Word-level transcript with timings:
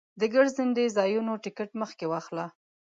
د 0.19 0.21
ګرځندوی 0.33 0.87
ځایونو 0.97 1.31
ټکټ 1.43 1.69
مخکې 1.81 2.05
واخله. 2.07 2.45